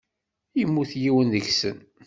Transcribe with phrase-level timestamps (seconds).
[0.59, 1.77] Yemmut yiwen deg-sen.